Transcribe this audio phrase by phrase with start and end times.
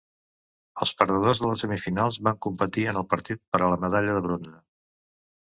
[0.85, 4.27] Els perdedors de les semifinals van competir en el partit per a la medalla de
[4.29, 4.57] bronze.